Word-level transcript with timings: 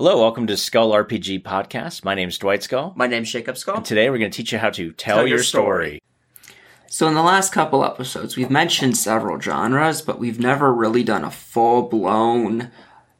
Hello, 0.00 0.20
welcome 0.20 0.46
to 0.46 0.56
Skull 0.56 0.92
RPG 0.92 1.42
Podcast. 1.42 2.04
My 2.04 2.14
name 2.14 2.28
is 2.28 2.38
Dwight 2.38 2.62
Skull. 2.62 2.92
My 2.94 3.08
name's 3.08 3.32
Jacob 3.32 3.58
Skull. 3.58 3.78
And 3.78 3.84
today 3.84 4.08
we're 4.08 4.18
going 4.18 4.30
to 4.30 4.36
teach 4.36 4.52
you 4.52 4.58
how 4.58 4.70
to 4.70 4.92
tell, 4.92 5.16
Tell 5.16 5.26
your 5.26 5.38
your 5.38 5.42
story. 5.42 6.00
So, 6.86 7.08
in 7.08 7.14
the 7.14 7.22
last 7.22 7.52
couple 7.52 7.84
episodes, 7.84 8.36
we've 8.36 8.48
mentioned 8.48 8.96
several 8.96 9.40
genres, 9.40 10.00
but 10.00 10.20
we've 10.20 10.38
never 10.38 10.72
really 10.72 11.02
done 11.02 11.24
a 11.24 11.32
full 11.32 11.82
blown 11.82 12.70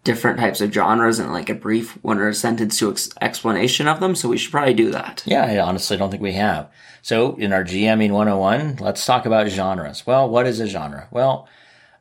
different 0.04 0.38
types 0.38 0.60
of 0.60 0.72
genres 0.72 1.18
and 1.18 1.32
like 1.32 1.50
a 1.50 1.54
brief 1.54 1.98
one 2.04 2.20
or 2.20 2.28
a 2.28 2.34
sentence 2.34 2.78
to 2.78 2.92
ex- 2.92 3.10
explanation 3.20 3.88
of 3.88 3.98
them. 3.98 4.14
So, 4.14 4.28
we 4.28 4.38
should 4.38 4.52
probably 4.52 4.74
do 4.74 4.92
that. 4.92 5.24
Yeah, 5.26 5.46
I 5.46 5.58
honestly 5.58 5.96
don't 5.96 6.12
think 6.12 6.22
we 6.22 6.34
have. 6.34 6.70
So, 7.02 7.34
in 7.38 7.52
our 7.52 7.64
GMing 7.64 8.12
101, 8.12 8.76
let's 8.76 9.04
talk 9.04 9.26
about 9.26 9.48
genres. 9.48 10.06
Well, 10.06 10.28
what 10.28 10.46
is 10.46 10.60
a 10.60 10.68
genre? 10.68 11.08
Well, 11.10 11.48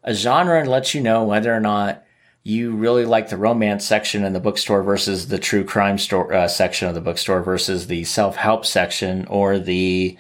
a 0.04 0.14
genre 0.14 0.64
lets 0.66 0.94
you 0.94 1.02
know 1.02 1.24
whether 1.24 1.52
or 1.52 1.60
not 1.60 2.04
you 2.48 2.74
really 2.74 3.04
like 3.04 3.28
the 3.28 3.36
romance 3.36 3.86
section 3.86 4.24
in 4.24 4.32
the 4.32 4.40
bookstore 4.40 4.82
versus 4.82 5.28
the 5.28 5.38
true 5.38 5.66
crime 5.66 5.98
store 5.98 6.34
uh, 6.34 6.48
section 6.48 6.88
of 6.88 6.96
the 6.96 7.02
bookstore 7.02 7.44
versus 7.44 7.88
the 7.88 8.06
self-help 8.06 8.66
section 8.66 9.26
or 9.26 9.60
the 9.60 10.18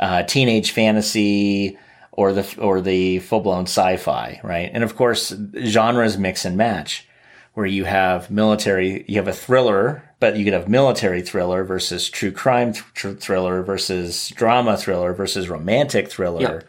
uh, 0.00 0.24
teenage 0.24 0.72
fantasy 0.72 1.78
or 2.10 2.32
the 2.32 2.56
or 2.58 2.80
the 2.80 3.20
full-blown 3.20 3.62
sci-fi, 3.62 4.40
right? 4.42 4.70
And 4.72 4.82
of 4.82 4.96
course, 4.96 5.32
genres 5.64 6.18
mix 6.18 6.44
and 6.44 6.56
match 6.56 7.06
where 7.54 7.66
you 7.66 7.84
have 7.84 8.28
military, 8.28 9.04
you 9.06 9.16
have 9.16 9.28
a 9.28 9.32
thriller, 9.32 10.02
but 10.18 10.36
you 10.36 10.44
could 10.44 10.54
have 10.54 10.68
military 10.68 11.22
thriller 11.22 11.62
versus 11.62 12.10
true 12.10 12.32
crime 12.32 12.72
th- 12.72 13.18
thriller 13.18 13.62
versus 13.62 14.30
drama 14.30 14.76
thriller 14.76 15.12
versus 15.12 15.48
romantic 15.48 16.10
thriller. 16.10 16.64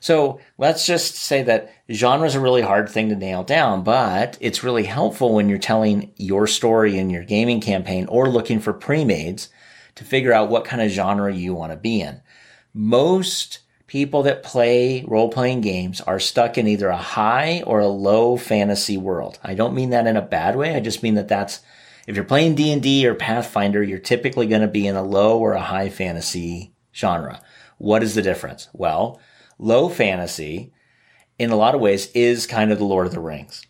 So 0.00 0.40
let's 0.58 0.86
just 0.86 1.16
say 1.16 1.42
that 1.44 1.72
genre 1.90 2.26
is 2.26 2.34
a 2.34 2.40
really 2.40 2.62
hard 2.62 2.88
thing 2.88 3.08
to 3.08 3.16
nail 3.16 3.42
down, 3.42 3.82
but 3.82 4.36
it's 4.40 4.64
really 4.64 4.84
helpful 4.84 5.34
when 5.34 5.48
you're 5.48 5.58
telling 5.58 6.12
your 6.16 6.46
story 6.46 6.98
in 6.98 7.10
your 7.10 7.24
gaming 7.24 7.60
campaign 7.60 8.06
or 8.06 8.28
looking 8.28 8.60
for 8.60 8.72
pre-mades 8.72 9.48
to 9.96 10.04
figure 10.04 10.32
out 10.32 10.50
what 10.50 10.64
kind 10.64 10.82
of 10.82 10.90
genre 10.90 11.32
you 11.32 11.54
want 11.54 11.72
to 11.72 11.76
be 11.76 12.00
in. 12.00 12.20
Most 12.74 13.60
people 13.86 14.22
that 14.24 14.42
play 14.42 15.04
role-playing 15.06 15.60
games 15.60 16.00
are 16.00 16.20
stuck 16.20 16.58
in 16.58 16.66
either 16.66 16.88
a 16.88 16.96
high 16.96 17.62
or 17.66 17.80
a 17.80 17.86
low 17.86 18.36
fantasy 18.36 18.96
world. 18.96 19.38
I 19.42 19.54
don't 19.54 19.74
mean 19.74 19.90
that 19.90 20.06
in 20.06 20.16
a 20.16 20.22
bad 20.22 20.56
way. 20.56 20.74
I 20.74 20.80
just 20.80 21.02
mean 21.02 21.14
that 21.14 21.28
that's 21.28 21.60
if 22.06 22.14
you're 22.14 22.24
playing 22.24 22.54
D&D 22.54 23.06
or 23.06 23.14
Pathfinder, 23.14 23.82
you're 23.82 23.98
typically 23.98 24.46
going 24.46 24.60
to 24.60 24.68
be 24.68 24.86
in 24.86 24.96
a 24.96 25.02
low 25.02 25.38
or 25.38 25.54
a 25.54 25.60
high 25.60 25.88
fantasy 25.88 26.72
genre. 26.94 27.40
What 27.78 28.02
is 28.02 28.14
the 28.14 28.22
difference? 28.22 28.68
Well, 28.72 29.20
low 29.58 29.88
fantasy 29.88 30.72
in 31.38 31.50
a 31.50 31.56
lot 31.56 31.74
of 31.74 31.80
ways 31.80 32.10
is 32.12 32.46
kind 32.46 32.72
of 32.72 32.78
the 32.78 32.84
Lord 32.84 33.06
of 33.06 33.12
the 33.12 33.20
Rings. 33.20 33.62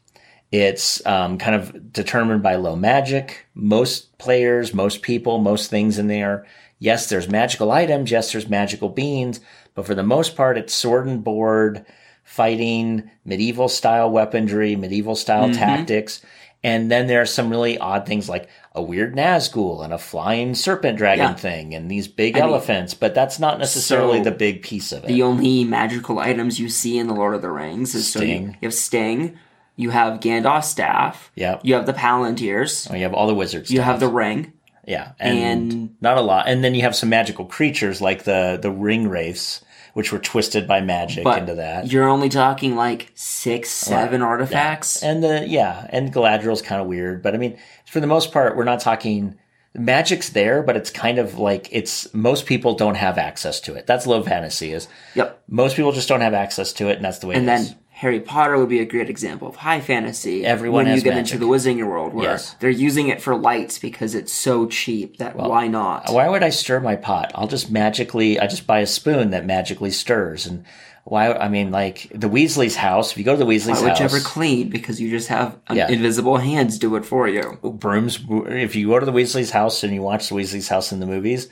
It's 0.52 1.04
um, 1.06 1.38
kind 1.38 1.56
of 1.56 1.92
determined 1.92 2.42
by 2.42 2.56
low 2.56 2.76
magic. 2.76 3.46
Most 3.54 4.16
players, 4.18 4.72
most 4.72 5.02
people, 5.02 5.38
most 5.38 5.70
things 5.70 5.98
in 5.98 6.06
there. 6.06 6.46
Yes, 6.78 7.08
there's 7.08 7.28
magical 7.28 7.72
items. 7.72 8.10
Yes, 8.10 8.32
there's 8.32 8.48
magical 8.48 8.88
beings. 8.88 9.40
But 9.74 9.86
for 9.86 9.94
the 9.94 10.02
most 10.02 10.36
part, 10.36 10.56
it's 10.56 10.74
sword 10.74 11.06
and 11.06 11.24
board 11.24 11.84
fighting, 12.22 13.08
medieval 13.24 13.68
style 13.68 14.10
weaponry, 14.10 14.74
medieval 14.76 15.14
style 15.14 15.52
tactics. 15.54 16.20
And 16.64 16.90
then 16.90 17.06
there 17.06 17.20
are 17.22 17.26
some 17.26 17.48
really 17.50 17.78
odd 17.78 18.06
things 18.06 18.28
like 18.28 18.48
a 18.74 18.82
weird 18.82 19.14
Nazgul 19.14 19.84
and 19.84 19.92
a 19.92 19.98
flying 19.98 20.54
serpent 20.54 20.98
dragon 20.98 21.24
Yeah. 21.30 21.34
thing 21.34 21.74
and 21.74 21.90
these 21.90 22.08
big 22.08 22.36
I 22.36 22.40
mean, 22.40 22.48
elephants, 22.50 22.92
but 22.94 23.14
that's 23.14 23.38
not 23.38 23.58
necessarily 23.58 24.18
so 24.18 24.24
the 24.24 24.30
big 24.32 24.62
piece 24.62 24.90
of 24.92 25.04
it. 25.04 25.08
The 25.08 25.22
only 25.22 25.64
magical 25.64 26.18
items 26.18 26.58
you 26.58 26.68
see 26.68 26.98
in 26.98 27.06
The 27.06 27.14
Lord 27.14 27.34
of 27.34 27.42
the 27.42 27.50
Rings 27.50 27.94
is 27.94 28.10
so 28.10 28.20
you, 28.20 28.26
Sting. 28.26 28.46
you 28.60 28.66
have 28.66 28.74
Sting, 28.74 29.38
you 29.76 29.90
have 29.90 30.20
Gandalf's 30.20 30.68
staff, 30.68 31.30
Yep. 31.36 31.60
you 31.62 31.74
have 31.74 31.86
the 31.86 31.92
Palantirs, 31.92 32.90
Oh, 32.90 32.94
you 32.96 33.02
have 33.04 33.14
all 33.14 33.26
the 33.26 33.34
wizards. 33.34 33.70
you 33.70 33.80
have 33.80 34.00
the 34.00 34.08
ring. 34.08 34.52
Yeah, 34.86 35.12
and, 35.20 35.38
And- 35.72 35.90
not 36.00 36.16
a 36.16 36.20
lot. 36.20 36.48
And 36.48 36.62
then 36.64 36.74
you 36.74 36.82
have 36.82 36.94
some 36.96 37.08
magical 37.08 37.44
creatures 37.44 38.00
like 38.00 38.24
the 38.24 38.58
the 38.60 38.70
ring 38.70 39.08
wraiths, 39.08 39.60
which 39.96 40.12
were 40.12 40.18
twisted 40.18 40.68
by 40.68 40.78
magic 40.78 41.24
But 41.24 41.38
into 41.38 41.54
that. 41.54 41.90
you're 41.90 42.06
only 42.06 42.28
talking 42.28 42.76
like 42.76 43.10
six, 43.14 43.70
seven 43.70 44.20
artifacts. 44.20 45.02
And 45.02 45.24
the 45.24 45.46
yeah, 45.48 45.86
and 45.88 46.12
Galadriel's 46.12 46.60
kind 46.60 46.82
of 46.82 46.86
weird, 46.86 47.22
but 47.22 47.32
I 47.34 47.38
mean, 47.38 47.56
for 47.86 48.00
the 48.00 48.06
most 48.06 48.30
part, 48.30 48.58
we're 48.58 48.64
not 48.64 48.80
talking 48.80 49.38
magic's 49.74 50.28
there, 50.28 50.62
but 50.62 50.76
it's 50.76 50.90
kind 50.90 51.18
of 51.18 51.38
like 51.38 51.70
it's 51.72 52.12
most 52.12 52.44
people 52.44 52.74
don't 52.74 52.96
have 52.96 53.16
access 53.16 53.58
to 53.60 53.74
it. 53.74 53.86
That's 53.86 54.06
low 54.06 54.22
fantasy 54.22 54.70
is. 54.70 54.86
Yep. 55.14 55.42
Most 55.48 55.76
people 55.76 55.92
just 55.92 56.08
don't 56.10 56.20
have 56.20 56.34
access 56.34 56.74
to 56.74 56.90
it, 56.90 56.96
and 56.96 57.04
that's 57.04 57.20
the 57.20 57.28
way 57.28 57.36
And 57.36 57.44
it 57.44 57.46
then 57.46 57.60
is. 57.62 57.74
Harry 58.00 58.20
Potter 58.20 58.58
would 58.58 58.68
be 58.68 58.80
a 58.80 58.84
great 58.84 59.08
example 59.08 59.48
of 59.48 59.56
high 59.56 59.80
fantasy. 59.80 60.44
Everyone 60.44 60.84
when 60.84 60.94
you 60.94 61.00
get 61.00 61.14
magic. 61.14 61.32
into 61.36 61.46
the 61.46 61.50
Wizarding 61.50 61.86
world, 61.86 62.12
where 62.12 62.32
Yes. 62.32 62.54
they're 62.60 62.68
using 62.68 63.08
it 63.08 63.22
for 63.22 63.34
lights 63.34 63.78
because 63.78 64.14
it's 64.14 64.30
so 64.32 64.66
cheap 64.66 65.16
that 65.16 65.34
why 65.34 65.66
not? 65.66 66.12
Why 66.12 66.28
would 66.28 66.42
I 66.42 66.50
stir 66.50 66.78
my 66.80 66.96
pot? 66.96 67.32
I'll 67.34 67.46
just 67.48 67.70
magically, 67.70 68.38
I 68.38 68.48
just 68.48 68.66
buy 68.66 68.80
a 68.80 68.86
spoon 68.86 69.30
that 69.30 69.46
magically 69.46 69.90
stirs. 69.90 70.44
And 70.46 70.64
why, 71.04 71.32
I 71.32 71.48
mean, 71.48 71.70
like 71.70 72.08
the 72.14 72.28
Weasley's 72.28 72.76
house, 72.76 73.12
if 73.12 73.16
you 73.16 73.24
go 73.24 73.32
to 73.32 73.38
the 73.38 73.46
Weasley's 73.46 73.80
Why 73.80 73.88
house, 73.88 73.98
you 74.00 74.04
ever 74.04 74.20
clean? 74.20 74.68
Because 74.68 75.00
you 75.00 75.08
just 75.08 75.28
have 75.28 75.56
Yeah. 75.72 75.88
invisible 75.88 76.36
hands 76.36 76.78
do 76.78 76.96
it 76.96 77.06
for 77.06 77.26
you. 77.28 77.58
brooms, 77.62 78.18
if 78.48 78.76
you 78.76 78.88
go 78.88 79.00
to 79.00 79.06
the 79.06 79.12
Weasley's 79.12 79.52
house 79.52 79.82
and 79.82 79.94
you 79.94 80.02
watch 80.02 80.28
the 80.28 80.34
Weasley's 80.34 80.68
house 80.68 80.92
in 80.92 81.00
the 81.00 81.06
movies, 81.06 81.48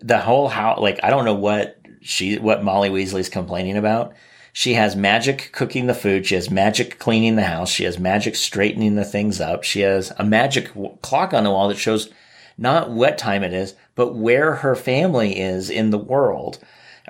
the 0.00 0.18
whole 0.18 0.46
house, 0.46 0.78
like, 0.78 1.00
I 1.02 1.10
don't 1.10 1.24
know 1.24 1.34
what 1.34 1.78
she, 2.00 2.36
what 2.38 2.62
Molly 2.62 2.90
Weasley's 2.90 3.28
complaining 3.28 3.76
about. 3.76 4.12
She 4.52 4.74
has 4.74 4.96
magic 4.96 5.50
cooking 5.52 5.86
the 5.86 5.94
food. 5.94 6.26
She 6.26 6.34
has 6.34 6.50
magic 6.50 6.98
cleaning 6.98 7.36
the 7.36 7.42
house. 7.42 7.70
She 7.70 7.84
has 7.84 7.98
magic 7.98 8.34
straightening 8.36 8.96
the 8.96 9.04
things 9.04 9.40
up. 9.40 9.62
She 9.62 9.80
has 9.80 10.12
a 10.18 10.24
magic 10.24 10.68
w- 10.74 10.96
clock 11.02 11.32
on 11.32 11.44
the 11.44 11.50
wall 11.50 11.68
that 11.68 11.78
shows 11.78 12.10
not 12.58 12.90
what 12.90 13.16
time 13.16 13.42
it 13.42 13.52
is, 13.52 13.74
but 13.94 14.14
where 14.14 14.56
her 14.56 14.74
family 14.74 15.38
is 15.38 15.70
in 15.70 15.90
the 15.90 15.98
world. 15.98 16.58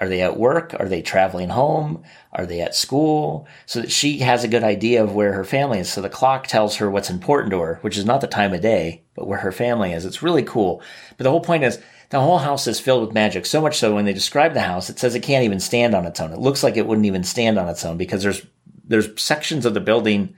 Are 0.01 0.09
they 0.09 0.23
at 0.23 0.39
work? 0.39 0.75
Are 0.81 0.89
they 0.89 1.03
traveling 1.03 1.51
home? 1.51 2.03
Are 2.33 2.47
they 2.47 2.63
at 2.63 2.75
school? 2.75 3.47
So 3.67 3.83
that 3.83 3.93
she 3.93 4.21
has 4.21 4.43
a 4.43 4.49
good 4.49 4.65
idea 4.65 5.05
of 5.05 5.15
where 5.15 5.35
her 5.35 5.45
family 5.45 5.79
is. 5.79 5.93
So 5.93 6.01
the 6.01 6.09
clock 6.09 6.47
tells 6.47 6.77
her 6.77 6.91
what's 6.91 7.11
important 7.11 7.51
to 7.51 7.61
her, 7.61 7.79
which 7.83 7.99
is 7.99 8.07
not 8.07 8.23
the 8.23 8.27
time 8.27 8.55
of 8.55 8.63
day, 8.63 9.03
but 9.15 9.27
where 9.27 9.41
her 9.41 9.53
family 9.53 9.93
is. 9.93 10.07
It's 10.07 10.23
really 10.23 10.43
cool. 10.43 10.83
But 11.19 11.25
the 11.25 11.31
whole 11.31 11.43
point 11.43 11.65
is 11.65 11.79
the 12.09 12.21
whole 12.21 12.39
house 12.39 12.67
is 12.67 12.81
filled 12.81 13.07
with 13.07 13.15
magic. 13.15 13.45
So 13.45 13.61
much 13.61 13.79
so 13.79 13.95
when 13.95 14.07
they 14.07 14.15
describe 14.15 14.55
the 14.55 14.61
house, 14.61 14.89
it 14.89 14.99
says 14.99 15.15
it 15.15 15.23
can't 15.23 15.45
even 15.45 15.61
stand 15.61 15.95
on 15.95 16.07
its 16.07 16.19
own. 16.19 16.33
It 16.33 16.41
looks 16.41 16.63
like 16.63 16.79
it 16.79 16.87
wouldn't 16.87 17.07
even 17.07 17.23
stand 17.23 17.59
on 17.59 17.69
its 17.69 17.85
own 17.85 17.99
because 17.99 18.23
there's, 18.23 18.47
there's 18.83 19.21
sections 19.21 19.67
of 19.67 19.75
the 19.75 19.81
building 19.81 20.35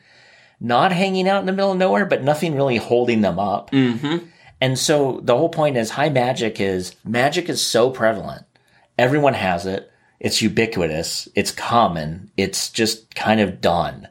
not 0.58 0.92
hanging 0.92 1.28
out 1.28 1.40
in 1.40 1.46
the 1.46 1.52
middle 1.52 1.72
of 1.72 1.78
nowhere, 1.78 2.04
but 2.04 2.24
nothing 2.24 2.56
really 2.56 2.76
holding 2.78 3.20
them 3.20 3.38
up. 3.38 3.70
Mm-hmm. 3.70 4.26
And 4.60 4.78
so 4.78 5.20
the 5.22 5.36
whole 5.36 5.48
point 5.48 5.76
is 5.76 5.90
high 5.90 6.08
magic 6.08 6.60
is 6.60 6.94
magic 7.04 7.48
is 7.48 7.64
so 7.64 7.90
prevalent. 7.90 8.44
Everyone 9.02 9.34
has 9.34 9.66
it. 9.66 9.90
It's 10.20 10.40
ubiquitous. 10.40 11.28
It's 11.34 11.50
common. 11.50 12.30
It's 12.36 12.70
just 12.70 13.16
kind 13.16 13.40
of 13.40 13.60
done. 13.60 14.06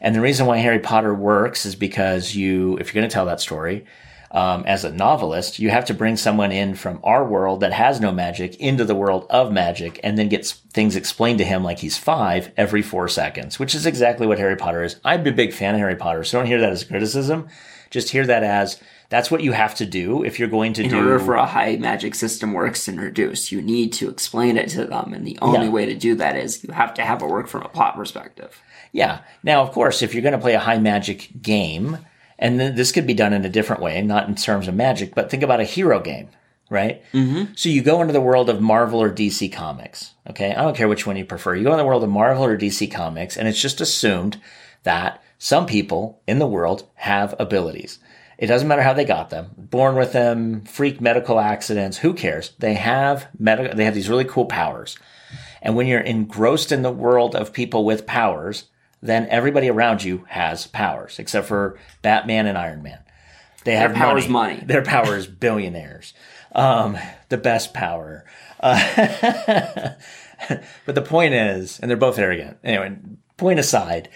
And 0.00 0.16
the 0.16 0.20
reason 0.20 0.46
why 0.46 0.56
Harry 0.56 0.80
Potter 0.80 1.14
works 1.14 1.64
is 1.64 1.76
because 1.76 2.34
you, 2.34 2.76
if 2.78 2.88
you're 2.92 3.00
going 3.00 3.08
to 3.08 3.14
tell 3.14 3.26
that 3.26 3.40
story, 3.40 3.86
um, 4.32 4.64
as 4.66 4.82
a 4.82 4.90
novelist, 4.90 5.60
you 5.60 5.70
have 5.70 5.84
to 5.84 5.94
bring 5.94 6.16
someone 6.16 6.50
in 6.50 6.74
from 6.74 6.98
our 7.04 7.24
world 7.24 7.60
that 7.60 7.72
has 7.72 8.00
no 8.00 8.10
magic 8.10 8.56
into 8.56 8.84
the 8.84 8.96
world 8.96 9.28
of 9.30 9.52
magic 9.52 10.00
and 10.02 10.18
then 10.18 10.28
gets 10.28 10.50
things 10.50 10.96
explained 10.96 11.38
to 11.38 11.44
him 11.44 11.62
like 11.62 11.78
he's 11.78 11.96
five 11.96 12.50
every 12.56 12.82
four 12.82 13.06
seconds, 13.06 13.60
which 13.60 13.76
is 13.76 13.86
exactly 13.86 14.26
what 14.26 14.40
Harry 14.40 14.56
Potter 14.56 14.82
is. 14.82 14.96
I'm 15.04 15.24
a 15.24 15.30
big 15.30 15.52
fan 15.52 15.74
of 15.76 15.80
Harry 15.80 15.94
Potter, 15.94 16.24
so 16.24 16.38
don't 16.38 16.48
hear 16.48 16.60
that 16.62 16.72
as 16.72 16.82
criticism. 16.82 17.46
Just 17.90 18.10
hear 18.10 18.26
that 18.26 18.42
as 18.42 18.80
that's 19.12 19.30
what 19.30 19.42
you 19.42 19.52
have 19.52 19.74
to 19.74 19.84
do 19.84 20.24
if 20.24 20.38
you're 20.38 20.48
going 20.48 20.72
to 20.72 20.82
In 20.82 20.88
do. 20.90 20.96
order 20.96 21.18
for 21.18 21.34
a 21.34 21.44
high 21.44 21.76
magic 21.76 22.14
system 22.14 22.54
works 22.54 22.88
and 22.88 22.98
reduce, 22.98 23.52
you 23.52 23.60
need 23.60 23.92
to 23.92 24.08
explain 24.08 24.56
it 24.56 24.68
to 24.70 24.86
them, 24.86 25.12
and 25.12 25.26
the 25.26 25.38
only 25.42 25.66
Yeah. 25.66 25.72
way 25.72 25.84
to 25.86 25.94
do 25.94 26.14
that 26.14 26.34
is 26.34 26.64
you 26.64 26.72
have 26.72 26.94
to 26.94 27.02
have 27.02 27.20
it 27.22 27.28
work 27.28 27.46
from 27.46 27.62
a 27.62 27.68
plot 27.68 27.94
perspective. 27.94 28.58
Yeah. 28.90 29.18
Now, 29.42 29.60
of 29.62 29.70
course, 29.70 30.00
if 30.00 30.14
you're 30.14 30.22
going 30.22 30.32
to 30.32 30.38
play 30.46 30.54
a 30.54 30.58
high 30.58 30.78
magic 30.78 31.28
game, 31.42 31.98
and 32.38 32.58
th- 32.58 32.74
this 32.74 32.90
could 32.90 33.06
be 33.06 33.12
done 33.12 33.34
in 33.34 33.44
a 33.44 33.50
different 33.50 33.82
way, 33.82 34.00
not 34.00 34.28
in 34.28 34.34
terms 34.34 34.66
of 34.66 34.74
magic, 34.74 35.14
but 35.14 35.30
think 35.30 35.42
about 35.42 35.60
a 35.60 35.64
hero 35.64 36.00
game, 36.00 36.28
right? 36.70 37.02
Mm-hmm. 37.12 37.52
So 37.54 37.68
you 37.68 37.82
go 37.82 38.00
into 38.00 38.14
the 38.14 38.20
world 38.20 38.48
of 38.48 38.62
Marvel 38.62 39.02
or 39.02 39.10
DC 39.10 39.52
Comics. 39.52 40.14
Okay. 40.30 40.54
I 40.54 40.62
don't 40.62 40.74
care 40.76 40.88
which 40.88 41.06
one 41.06 41.18
you 41.18 41.26
prefer. 41.26 41.54
You 41.54 41.64
go 41.64 41.72
in 41.72 41.78
the 41.78 41.84
world 41.84 42.02
of 42.02 42.08
Marvel 42.10 42.44
or 42.46 42.56
DC 42.56 42.90
Comics, 42.90 43.36
and 43.36 43.46
it's 43.46 43.60
just 43.60 43.82
assumed 43.82 44.38
that 44.84 45.22
some 45.38 45.66
people 45.66 46.20
in 46.26 46.38
the 46.38 46.46
world 46.46 46.86
have 46.94 47.34
abilities. 47.38 47.98
It 48.42 48.48
doesn't 48.48 48.66
matter 48.66 48.82
how 48.82 48.92
they 48.92 49.04
got 49.04 49.30
them, 49.30 49.52
born 49.56 49.94
with 49.94 50.12
them, 50.12 50.62
freak 50.62 51.00
medical 51.00 51.38
accidents, 51.38 51.98
who 51.98 52.12
cares? 52.12 52.50
They 52.58 52.74
have 52.74 53.28
medical, 53.38 53.76
they 53.76 53.84
have 53.84 53.94
these 53.94 54.08
really 54.08 54.24
cool 54.24 54.46
powers. 54.46 54.98
And 55.62 55.76
when 55.76 55.86
you're 55.86 56.00
engrossed 56.00 56.72
in 56.72 56.82
the 56.82 56.90
world 56.90 57.36
of 57.36 57.52
people 57.52 57.84
with 57.84 58.04
powers, 58.04 58.64
then 59.00 59.28
everybody 59.30 59.70
around 59.70 60.02
you 60.02 60.24
has 60.26 60.66
powers, 60.66 61.20
except 61.20 61.46
for 61.46 61.78
Batman 62.02 62.48
and 62.48 62.58
Iron 62.58 62.82
Man. 62.82 62.98
They 63.62 63.76
have 63.76 63.94
power 63.94 64.18
is 64.18 64.26
money. 64.26 64.60
Their 64.66 64.82
power 64.82 65.16
is 65.16 65.28
billionaires. 65.28 66.12
Um, 66.50 66.98
the 67.28 67.38
best 67.38 67.72
power. 67.72 68.24
Uh, 68.58 69.92
but 70.84 70.96
the 70.96 71.02
point 71.02 71.34
is, 71.34 71.78
and 71.78 71.88
they're 71.88 71.96
both 71.96 72.18
arrogant. 72.18 72.58
Anyway, 72.64 72.96
point 73.36 73.60
aside, 73.60 74.08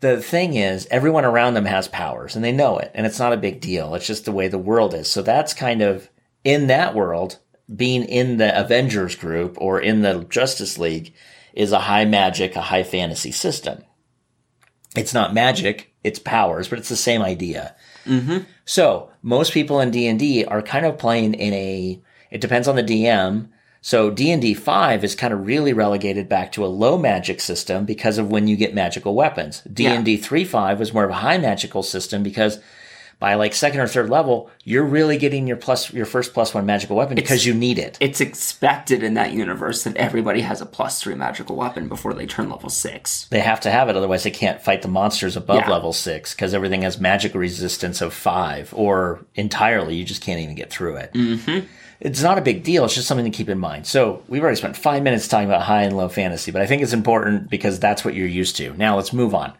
the 0.00 0.22
thing 0.22 0.54
is, 0.54 0.86
everyone 0.90 1.24
around 1.24 1.54
them 1.54 1.64
has 1.64 1.88
powers 1.88 2.36
and 2.36 2.44
they 2.44 2.52
know 2.52 2.78
it, 2.78 2.90
and 2.94 3.06
it's 3.06 3.18
not 3.18 3.32
a 3.32 3.38
big 3.38 3.60
deal. 3.60 3.94
It's 3.94 4.06
just 4.06 4.24
the 4.24 4.32
way 4.32 4.48
the 4.48 4.58
world 4.58 4.94
is. 4.94 5.10
So 5.10 5.22
that's 5.22 5.54
kind 5.54 5.82
of 5.82 6.08
in 6.44 6.68
that 6.68 6.94
world, 6.94 7.38
being 7.74 8.04
in 8.04 8.36
the 8.38 8.58
Avengers 8.58 9.14
group 9.14 9.56
or 9.60 9.80
in 9.80 10.02
the 10.02 10.24
Justice 10.30 10.78
League 10.78 11.12
is 11.52 11.72
a 11.72 11.80
high 11.80 12.04
magic, 12.04 12.56
a 12.56 12.62
high 12.62 12.84
fantasy 12.84 13.32
system. 13.32 13.82
It's 14.96 15.12
not 15.12 15.34
magic, 15.34 15.92
it's 16.02 16.18
powers, 16.18 16.68
but 16.68 16.78
it's 16.78 16.88
the 16.88 16.96
same 16.96 17.20
idea. 17.20 17.74
Mm-hmm. 18.06 18.44
So 18.64 19.10
most 19.22 19.52
people 19.52 19.80
in 19.80 19.90
D 19.90 20.06
and 20.06 20.18
D 20.18 20.44
are 20.44 20.62
kind 20.62 20.86
of 20.86 20.98
playing 20.98 21.34
in 21.34 21.52
a. 21.52 22.00
It 22.30 22.40
depends 22.40 22.68
on 22.68 22.76
the 22.76 22.82
DM. 22.82 23.48
So 23.80 24.10
D 24.10 24.30
and 24.30 24.42
D 24.42 24.54
five 24.54 25.04
is 25.04 25.14
kind 25.14 25.32
of 25.32 25.46
really 25.46 25.72
relegated 25.72 26.28
back 26.28 26.52
to 26.52 26.64
a 26.64 26.68
low 26.68 26.98
magic 26.98 27.40
system 27.40 27.84
because 27.84 28.18
of 28.18 28.30
when 28.30 28.48
you 28.48 28.56
get 28.56 28.74
magical 28.74 29.14
weapons. 29.14 29.62
D 29.72 29.86
and 29.86 30.04
D 30.04 30.16
three 30.16 30.44
five 30.44 30.78
was 30.78 30.92
more 30.92 31.04
of 31.04 31.10
a 31.10 31.14
high 31.14 31.38
magical 31.38 31.82
system 31.82 32.22
because 32.22 32.58
by 33.20 33.34
like 33.34 33.52
second 33.52 33.80
or 33.80 33.88
third 33.88 34.08
level, 34.10 34.48
you're 34.62 34.84
really 34.84 35.16
getting 35.18 35.48
your 35.48 35.56
plus 35.56 35.92
your 35.92 36.06
first 36.06 36.32
plus 36.34 36.54
one 36.54 36.66
magical 36.66 36.96
weapon 36.96 37.16
because 37.16 37.44
you 37.44 37.52
need 37.52 37.76
it. 37.78 37.98
It's 38.00 38.20
expected 38.20 39.02
in 39.02 39.14
that 39.14 39.32
universe 39.32 39.82
that 39.84 39.96
everybody 39.96 40.40
has 40.42 40.60
a 40.60 40.66
plus 40.66 41.02
three 41.02 41.16
magical 41.16 41.56
weapon 41.56 41.88
before 41.88 42.14
they 42.14 42.26
turn 42.26 42.48
level 42.48 42.68
six. 42.70 43.26
They 43.30 43.40
have 43.40 43.60
to 43.62 43.70
have 43.72 43.88
it, 43.88 43.96
otherwise 43.96 44.22
they 44.22 44.30
can't 44.30 44.60
fight 44.62 44.82
the 44.82 44.88
monsters 44.88 45.36
above 45.36 45.62
Yeah. 45.62 45.70
level 45.70 45.92
six 45.92 46.32
because 46.32 46.54
everything 46.54 46.82
has 46.82 47.00
magic 47.00 47.34
resistance 47.34 48.00
of 48.00 48.14
five, 48.14 48.72
or 48.76 49.24
entirely 49.34 49.96
you 49.96 50.04
just 50.04 50.22
can't 50.22 50.40
even 50.40 50.54
get 50.54 50.70
through 50.70 50.96
it. 50.96 51.12
Mm-hmm. 51.12 51.66
It's 52.00 52.22
not 52.22 52.38
a 52.38 52.42
big 52.42 52.62
deal. 52.62 52.84
It's 52.84 52.94
just 52.94 53.08
something 53.08 53.30
to 53.30 53.36
keep 53.36 53.48
in 53.48 53.58
mind. 53.58 53.86
So 53.86 54.22
we've 54.28 54.42
already 54.42 54.56
spent 54.56 54.76
five 54.76 55.02
minutes 55.02 55.26
talking 55.26 55.48
about 55.48 55.62
high 55.62 55.82
and 55.82 55.96
low 55.96 56.08
fantasy, 56.08 56.50
but 56.52 56.62
I 56.62 56.66
think 56.66 56.82
it's 56.82 56.92
important 56.92 57.50
because 57.50 57.80
that's 57.80 58.04
what 58.04 58.14
you're 58.14 58.26
used 58.28 58.56
to. 58.56 58.72
Now 58.74 58.96
let's 58.96 59.12
move 59.12 59.34
on. 59.34 59.52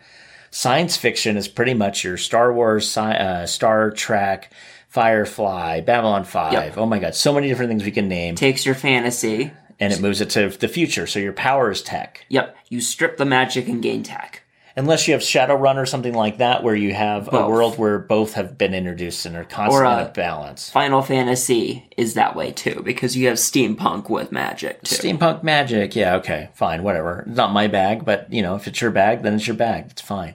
Science 0.50 0.96
fiction 0.96 1.36
is 1.36 1.48
pretty 1.48 1.74
much 1.74 2.04
your 2.04 2.16
Star 2.16 2.52
Wars, 2.52 2.84
sci- 2.84 3.00
uh, 3.16 3.46
Star 3.46 3.90
Trek, 3.90 4.52
Firefly, 4.88 5.80
Babylon 5.82 6.24
Five. 6.24 6.52
Yep. 6.52 6.78
Oh 6.78 6.86
my 6.86 6.98
God, 6.98 7.14
so 7.14 7.32
many 7.34 7.48
different 7.48 7.70
things 7.70 7.84
we 7.84 7.90
can 7.90 8.08
name, 8.08 8.34
Takes 8.34 8.64
your 8.64 8.74
fantasy. 8.74 9.52
and 9.78 9.92
it 9.92 10.00
moves 10.00 10.20
it 10.20 10.30
to 10.30 10.48
the 10.48 10.68
future. 10.68 11.06
So 11.06 11.18
your 11.18 11.32
power 11.32 11.70
is 11.70 11.82
tech. 11.82 12.24
Yep. 12.30 12.56
You 12.68 12.80
strip 12.80 13.16
the 13.16 13.24
magic 13.24 13.68
and 13.68 13.82
gain 13.82 14.02
tech. 14.02 14.37
Unless 14.78 15.08
you 15.08 15.14
have 15.14 15.22
Shadowrun 15.22 15.74
or 15.74 15.86
something 15.86 16.14
like 16.14 16.38
that, 16.38 16.62
where 16.62 16.76
you 16.76 16.94
have 16.94 17.32
a 17.32 17.48
world 17.48 17.78
where 17.78 17.98
both 17.98 18.34
have 18.34 18.56
been 18.56 18.74
introduced 18.74 19.26
and 19.26 19.34
are 19.34 19.42
constantly 19.42 19.92
in 19.92 20.06
uh, 20.06 20.08
a 20.08 20.12
balance. 20.12 20.70
Final 20.70 21.02
Fantasy 21.02 21.88
is 21.96 22.14
that 22.14 22.36
way 22.36 22.52
too 22.52 22.80
because 22.84 23.16
you 23.16 23.26
have 23.26 23.38
steampunk 23.38 24.08
with 24.08 24.30
magic 24.30 24.82
too. 24.84 24.94
Steampunk 24.94 25.42
magic, 25.42 25.96
yeah, 25.96 26.14
okay, 26.16 26.50
fine, 26.54 26.84
whatever. 26.84 27.24
It's 27.26 27.36
not 27.36 27.52
my 27.52 27.66
bag, 27.66 28.04
but 28.04 28.32
you 28.32 28.40
know, 28.40 28.54
if 28.54 28.68
it's 28.68 28.80
your 28.80 28.92
bag, 28.92 29.22
then 29.22 29.34
it's 29.34 29.48
your 29.48 29.56
bag. 29.56 29.86
It's 29.90 30.02
fine. 30.02 30.34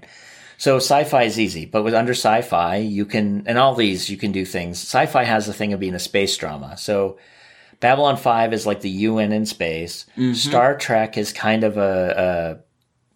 So 0.58 0.76
sci-fi 0.76 1.24
is 1.24 1.40
easy, 1.40 1.66
but 1.66 1.84
with 1.84 1.94
under 1.94 2.12
sci-fi, 2.12 2.76
you 2.76 3.06
can, 3.06 3.48
and 3.48 3.58
all 3.58 3.76
these, 3.76 4.10
you 4.10 4.18
can 4.18 4.34
do 4.34 4.44
things. 4.44 4.78
Sci-fi 4.78 5.24
has 5.24 5.48
the 5.48 5.54
thing 5.54 5.72
of 5.72 5.80
being 5.80 5.96
a 5.96 6.00
space 6.00 6.36
drama. 6.36 6.76
So 6.78 7.18
Babylon 7.80 8.18
5 8.18 8.54
is 8.54 8.66
like 8.66 8.82
the 8.82 8.90
UN 8.90 9.32
in 9.32 9.46
space. 9.46 10.06
Star 10.34 10.78
Trek 10.78 11.18
is 11.18 11.34
kind 11.34 11.64
of 11.64 11.78
a, 11.78 12.60
a 12.60 12.73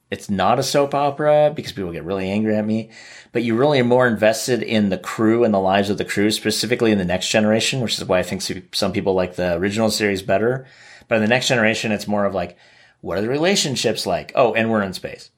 it's 0.09 0.30
not 0.30 0.59
a 0.59 0.63
soap 0.63 0.94
opera 0.94 1.51
because 1.54 1.74
people 1.74 1.92
get 1.92 2.06
really 2.06 2.30
angry 2.30 2.56
at 2.56 2.65
me, 2.65 2.92
but 3.33 3.44
you 3.44 3.56
really 3.56 3.80
are 3.80 3.86
more 3.86 4.07
invested 4.07 4.63
in 4.63 4.89
the 4.89 4.98
crew 4.98 5.44
and 5.44 5.54
the 5.54 5.59
lives 5.59 5.89
of 5.89 5.98
the 5.98 6.06
crew, 6.06 6.31
specifically 6.31 6.92
in 6.92 6.98
the 6.98 7.06
next 7.06 7.30
generation, 7.30 7.81
which 7.81 7.98
is 7.98 8.06
why 8.06 8.19
I 8.19 8.24
think 8.24 8.42
some 8.74 8.94
people 8.94 9.13
like 9.13 9.36
the 9.36 9.56
original 9.56 9.92
series 9.92 10.21
better. 10.21 10.65
But 11.07 11.15
in 11.15 11.21
the 11.21 11.27
next 11.27 11.48
generation, 11.48 11.92
it's 11.92 12.07
more 12.07 12.25
of 12.25 12.33
like, 12.33 12.57
what 13.01 13.18
are 13.18 13.21
the 13.21 13.30
relationships 13.30 14.06
like? 14.06 14.31
Oh, 14.33 14.54
and 14.54 14.71
we're 14.71 14.81
in 14.81 14.94
space. 14.94 15.30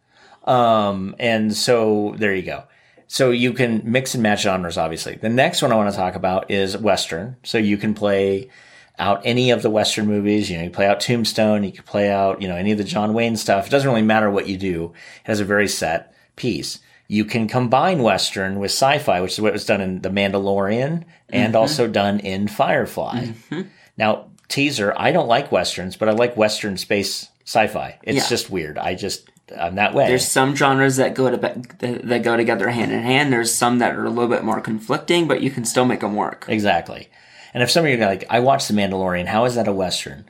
Um, 0.45 1.15
and 1.19 1.55
so 1.55 2.15
there 2.17 2.33
you 2.33 2.43
go. 2.43 2.63
So 3.07 3.31
you 3.31 3.53
can 3.53 3.81
mix 3.83 4.13
and 4.13 4.21
match 4.21 4.43
genres, 4.43 4.77
obviously. 4.77 5.15
The 5.15 5.29
next 5.29 5.63
one 5.63 5.71
I 5.71 5.75
want 5.75 5.89
to 5.89 5.97
talk 5.97 6.15
about 6.15 6.51
is 6.51 6.77
Western. 6.77 7.37
So 7.43 7.57
you 7.57 7.77
can 7.77 7.95
play 7.95 8.49
out 8.99 9.21
any 9.23 9.51
of 9.51 9.61
the 9.61 9.69
Western 9.69 10.05
movies. 10.05 10.49
You 10.49 10.57
know, 10.57 10.63
you 10.65 10.69
play 10.69 10.85
out 10.85 10.99
Tombstone, 10.99 11.63
you 11.63 11.71
can 11.71 11.83
play 11.83 12.11
out, 12.11 12.41
you 12.41 12.47
know, 12.47 12.55
any 12.55 12.71
of 12.71 12.77
the 12.77 12.83
John 12.83 13.13
Wayne 13.13 13.37
stuff. 13.37 13.67
It 13.67 13.69
doesn't 13.69 13.89
really 13.89 14.01
matter 14.01 14.29
what 14.29 14.47
you 14.47 14.57
do. 14.57 14.93
It 15.23 15.27
has 15.27 15.39
a 15.39 15.45
very 15.45 15.67
set 15.67 16.13
piece. 16.35 16.79
You 17.07 17.25
can 17.25 17.47
combine 17.47 18.03
Western 18.03 18.59
with 18.59 18.71
sci-fi, 18.71 19.19
which 19.21 19.33
is 19.33 19.41
what 19.41 19.53
was 19.53 19.65
done 19.65 19.81
in 19.81 20.01
The 20.01 20.09
Mandalorian 20.09 21.05
and 21.29 21.53
mm-hmm. 21.53 21.55
also 21.55 21.87
done 21.87 22.19
in 22.19 22.47
Firefly. 22.47 23.25
Mm-hmm. 23.25 23.61
Now, 23.97 24.27
teaser, 24.47 24.93
I 24.95 25.11
don't 25.11 25.27
like 25.27 25.51
Westerns, 25.51 25.97
but 25.97 26.07
I 26.07 26.11
like 26.11 26.37
Western 26.37 26.77
space 26.77 27.29
sci-fi. 27.45 27.97
It's 28.03 28.17
Yeah. 28.17 28.29
just 28.29 28.51
weird. 28.51 28.77
I 28.77 28.93
just, 28.93 29.27
I'm 29.57 29.75
that 29.75 29.95
way. 29.95 30.07
There's 30.07 30.27
some 30.27 30.55
genres 30.55 30.97
that 30.97 31.15
go 31.15 31.31
to 31.31 31.37
that 31.37 31.79
that 31.79 32.23
go 32.23 32.37
together 32.37 32.69
hand 32.69 32.91
in 32.91 33.01
hand. 33.01 33.33
There's 33.33 33.51
some 33.51 33.79
that 33.79 33.95
are 33.95 34.05
a 34.05 34.09
little 34.09 34.29
bit 34.29 34.43
more 34.43 34.61
conflicting, 34.61 35.27
but 35.27 35.41
you 35.41 35.49
can 35.49 35.65
still 35.65 35.85
make 35.85 36.01
them 36.01 36.15
work. 36.15 36.45
Exactly. 36.47 37.09
And 37.53 37.63
if 37.63 37.71
some 37.71 37.85
of 37.85 37.91
you 37.91 37.97
are 37.97 38.05
like, 38.05 38.25
I 38.29 38.39
watched 38.39 38.67
The 38.67 38.73
Mandalorian, 38.73 39.25
how 39.25 39.45
is 39.45 39.55
that 39.55 39.67
a 39.67 39.73
Western? 39.73 40.25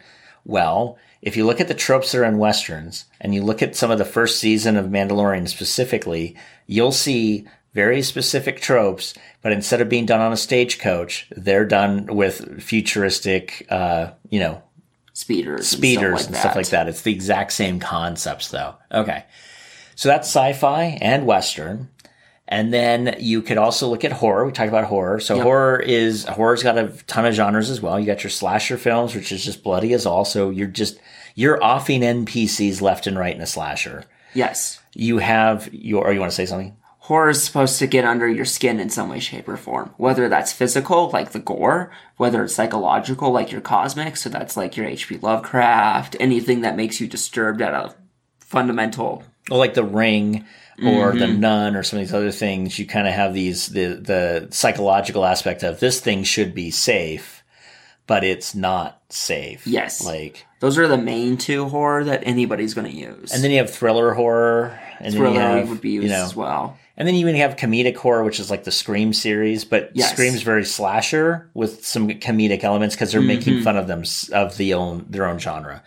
Well, 0.45 0.98
if 1.21 1.36
you 1.36 1.45
look 1.45 1.60
at 1.60 1.68
the 1.68 1.74
tropes 1.74 2.12
that 2.12 2.19
are 2.19 2.24
in 2.24 2.38
Westerns 2.38 3.06
and 3.19 3.33
you 3.33 3.44
look 3.44 3.62
at 3.62 3.75
some 3.75 3.92
of 3.92 3.98
the 3.98 4.06
first 4.06 4.39
season 4.39 4.77
of 4.77 4.86
Mandalorian 4.86 5.48
specifically, 5.48 6.36
you'll 6.66 6.92
see 6.92 7.45
very 7.74 8.01
specific 8.01 8.62
tropes, 8.62 9.13
but 9.42 9.51
instead 9.51 9.81
of 9.81 9.89
being 9.89 10.06
done 10.06 10.21
on 10.21 10.31
a 10.31 10.38
stagecoach, 10.38 11.27
they're 11.36 11.66
done 11.66 12.07
with 12.07 12.62
futuristic, 12.62 13.66
uh, 13.69 14.12
you 14.30 14.39
know, 14.39 14.63
Speeders, 15.13 15.68
speeders 15.68 16.21
and 16.21 16.27
and 16.27 16.38
stuff 16.38 16.56
like 16.56 16.69
that. 16.69 16.88
It's 16.88 17.01
the 17.01 17.12
exact 17.12 17.51
same 17.51 17.81
concepts 17.81 18.50
though. 18.50 18.75
Okay. 18.89 19.25
So 19.95 20.07
that's 20.07 20.30
sci-fi 20.30 20.98
and 21.01 21.25
western. 21.25 21.89
And 22.51 22.74
then 22.74 23.16
you 23.19 23.44
could 23.44 23.57
also 23.57 23.88
look 23.88 24.04
at 24.04 24.12
horror. 24.12 24.44
We 24.46 24.51
talked 24.51 24.69
about 24.69 24.86
horror. 24.86 25.19
So 25.19 25.36
Yep. 25.36 25.44
horror 25.44 25.80
is 25.80 26.25
horror's 26.25 26.63
got 26.63 26.78
a 26.80 26.88
ton 27.06 27.25
of 27.28 27.36
genres 27.36 27.69
as 27.69 27.80
well. 27.80 28.00
You 28.00 28.07
got 28.07 28.24
your 28.24 28.31
slasher 28.31 28.75
films, 28.78 29.13
which 29.16 29.31
is 29.31 29.46
just 29.46 29.63
bloody 29.63 29.94
as 29.94 30.06
all. 30.07 30.25
So 30.25 30.50
you're 30.50 30.68
just 30.68 31.00
you're 31.36 31.63
offing 31.63 32.01
NPCs 32.01 32.81
left 32.81 33.06
and 33.07 33.18
right 33.18 33.36
in 33.36 33.42
a 33.42 33.46
slasher. 33.48 34.04
Yes, 34.34 34.80
You 34.96 35.19
have 35.19 35.69
your 35.74 36.06
or 36.07 36.12
you 36.12 36.19
want 36.19 36.31
to 36.31 36.36
say 36.36 36.46
something? 36.48 36.75
horror 37.04 37.30
is 37.31 37.42
supposed 37.42 37.80
to 37.80 37.88
get 37.88 38.06
under 38.06 38.28
your 38.28 38.46
skin 38.46 38.80
in 38.80 38.88
some 38.88 39.10
way, 39.10 39.19
shape, 39.19 39.48
or 39.50 39.57
form. 39.57 39.92
Whether 39.98 40.30
that's 40.30 40.54
physical, 40.54 41.10
like 41.12 41.31
the 41.31 41.40
gore, 41.40 41.92
whether 42.18 42.44
it's 42.44 42.54
psychological, 42.54 43.31
like 43.31 43.52
your 43.52 43.62
cosmic, 43.62 44.16
so 44.16 44.30
that's 44.30 44.56
like 44.56 44.78
your 44.78 44.86
H.P. 44.86 45.18
Lovecraft, 45.18 46.16
anything 46.19 46.62
that 46.62 46.75
makes 46.75 47.02
you 47.02 47.07
disturbed 47.07 47.63
at 47.63 47.74
a 47.74 47.95
fundamental. 48.40 49.24
Well, 49.50 49.60
like 49.60 49.74
the 49.74 49.84
ring 49.84 50.45
or 50.86 51.12
the 51.14 51.26
Mm-hmm. 51.26 51.40
nun 51.40 51.76
or 51.76 51.84
some 51.84 52.00
of 52.00 52.06
these 52.06 52.14
other 52.14 52.31
things, 52.31 52.78
you 52.80 52.86
kind 52.86 53.08
of 53.08 53.14
have 53.14 53.34
these 53.34 53.68
the 53.68 53.88
the 53.96 54.48
psychological 54.52 55.26
aspect 55.26 55.64
of 55.64 55.80
this 55.80 56.00
thing 56.00 56.24
should 56.24 56.54
be 56.56 56.72
safe, 56.72 57.44
but 58.07 58.24
it's 58.24 58.56
not 58.56 59.02
safe. 59.09 59.66
Yes. 59.68 60.04
Like 60.06 60.45
Those 60.59 60.78
are 60.78 60.88
the 60.88 60.98
main 60.98 61.38
two 61.38 61.66
horror 61.69 62.04
that 62.06 62.21
anybody's 62.26 62.74
going 62.74 62.90
to 62.92 62.95
use. 62.98 63.31
and 63.33 63.44
then 63.44 63.52
you 63.52 63.57
have 63.57 63.69
thriller 63.69 64.14
horror 64.14 64.80
and 65.00 65.14
then 65.14 65.14
you 65.14 65.18
thriller 65.19 65.40
have, 65.42 65.69
would 65.69 65.81
be 65.81 65.92
used 65.92 66.04
you 66.04 66.09
know, 66.12 66.24
as 66.24 66.36
well. 66.36 66.78
and 66.98 67.07
then 67.07 67.16
you 67.16 67.21
even 67.21 67.36
have 67.36 67.56
comedic 67.56 67.95
horror, 67.95 68.24
which 68.24 68.40
is 68.40 68.52
like 68.52 68.66
the 68.66 68.71
Scream 68.71 69.14
series, 69.14 69.64
but 69.66 69.92
Yes. 69.94 70.12
Scream's 70.12 70.42
very 70.44 70.66
slasher 70.66 71.50
with 71.54 71.86
some 71.86 72.07
comedic 72.09 72.64
elements 72.64 72.95
because 72.95 73.12
they're 73.12 73.21
Mm-hmm. 73.21 73.28
making 73.28 73.62
fun 73.64 73.78
of 73.78 73.88
them 73.88 74.04
of 74.33 74.57
the 74.57 74.74
own 74.74 75.06
their 75.09 75.26
own 75.26 75.40
genre. 75.40 75.81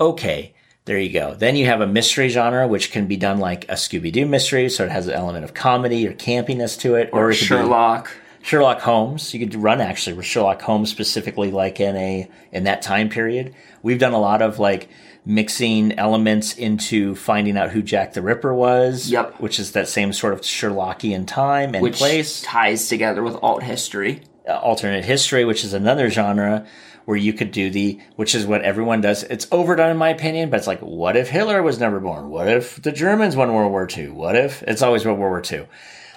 Okay, 0.00 0.54
there 0.84 0.98
you 0.98 1.12
go. 1.12 1.34
Then 1.34 1.56
you 1.56 1.66
have 1.66 1.80
a 1.80 1.86
mystery 1.86 2.28
genre, 2.28 2.66
which 2.66 2.90
can 2.90 3.06
be 3.06 3.16
done 3.16 3.38
like 3.38 3.64
a 3.68 3.74
Scooby 3.74 4.10
Doo 4.12 4.26
mystery, 4.26 4.68
so 4.68 4.84
it 4.84 4.90
has 4.90 5.06
an 5.06 5.14
element 5.14 5.44
of 5.44 5.54
comedy 5.54 6.06
or 6.08 6.12
campiness 6.12 6.78
to 6.80 6.96
it, 6.96 7.10
or, 7.12 7.26
Or 7.26 7.30
it 7.30 7.34
Sherlock. 7.34 8.10
Sherlock 8.42 8.80
Holmes. 8.80 9.32
You 9.32 9.40
could 9.46 9.54
run 9.54 9.80
actually 9.80 10.14
with 10.14 10.26
Sherlock 10.26 10.60
Holmes 10.62 10.90
specifically, 10.90 11.52
like 11.52 11.78
in 11.78 11.96
a 11.96 12.28
in 12.50 12.64
that 12.64 12.82
time 12.82 13.08
period. 13.08 13.54
We've 13.82 14.00
done 14.00 14.12
a 14.12 14.20
lot 14.20 14.42
of 14.42 14.58
like 14.58 14.88
mixing 15.24 15.92
elements 15.98 16.54
into 16.54 17.14
finding 17.14 17.56
out 17.56 17.70
who 17.70 17.80
Jack 17.80 18.14
the 18.14 18.22
Ripper 18.22 18.52
was. 18.52 19.08
Yep. 19.08 19.40
Which 19.40 19.60
is 19.60 19.72
that 19.72 19.86
same 19.86 20.12
sort 20.12 20.32
of 20.32 20.40
Sherlockian 20.40 21.28
time 21.28 21.74
and 21.76 21.82
which 21.82 21.98
place. 21.98 22.42
ties 22.42 22.88
together 22.88 23.22
with 23.22 23.36
alt 23.36 23.62
history. 23.62 24.22
Uh, 24.48 24.54
alternate 24.54 25.04
history, 25.04 25.44
which 25.44 25.62
is 25.62 25.72
another 25.72 26.10
genre 26.10 26.66
where 27.04 27.16
you 27.16 27.32
could 27.32 27.50
do 27.52 27.70
the, 27.70 28.00
which 28.16 28.34
is 28.34 28.46
what 28.46 28.62
everyone 28.62 29.00
does. 29.00 29.22
It's 29.24 29.46
overdone 29.50 29.90
in 29.90 29.96
my 29.96 30.10
opinion, 30.10 30.50
but 30.50 30.58
it's 30.58 30.66
like, 30.66 30.80
what 30.80 31.16
if 31.16 31.28
Hitler 31.30 31.62
was 31.62 31.78
never 31.80 31.98
born? 32.00 32.28
What 32.30 32.48
if 32.48 32.80
the 32.80 32.92
Germans 32.92 33.36
won 33.36 33.52
World 33.52 33.70
War 33.72 33.88
II? 33.96 34.08
What 34.10 34.36
if 34.36 34.62
it's 34.64 34.82
always 34.82 35.04
World 35.04 35.18
War 35.18 35.42
II? 35.50 35.66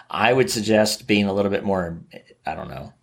I 0.09 0.33
would 0.33 0.49
suggest 0.51 1.07
being 1.07 1.25
a 1.25 1.33
little 1.33 1.51
bit 1.51 1.63
more, 1.63 1.97
I 2.45 2.53
don't 2.55 2.69
know, 2.69 2.93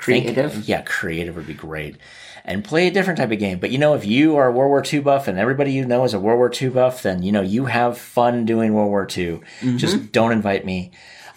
think- 0.00 0.24
Creative. 0.34 0.68
yeah, 0.68 0.82
creative 0.82 1.36
would 1.36 1.46
be 1.46 1.54
great. 1.54 1.96
And 2.44 2.64
play 2.64 2.86
a 2.86 2.90
different 2.90 3.18
type 3.18 3.30
of 3.30 3.38
game. 3.38 3.58
But 3.58 3.70
you 3.72 3.76
know, 3.78 3.92
if 3.94 4.06
you 4.06 4.36
are 4.36 4.46
a 4.48 4.52
World 4.52 4.70
War 4.70 4.82
II 4.90 5.00
buff 5.00 5.28
and 5.28 5.38
everybody 5.38 5.72
you 5.72 5.84
know 5.84 6.04
is 6.04 6.14
a 6.14 6.20
World 6.20 6.38
War 6.38 6.50
II 6.50 6.70
buff, 6.70 7.02
then 7.02 7.22
you 7.22 7.30
know 7.30 7.42
you 7.42 7.66
have 7.66 7.98
fun 7.98 8.46
doing 8.46 8.72
World 8.72 8.88
War 8.88 9.02
II. 9.02 9.40
Mm-hmm. 9.60 9.76
Just 9.76 10.12
don't 10.12 10.32
invite 10.32 10.64
me. 10.64 10.90